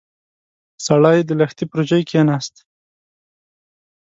سړی 0.85 1.17
د 1.25 1.29
لښتي 1.39 1.65
پر 1.71 1.79
ژۍ 1.89 2.03
کېناست. 2.09 2.55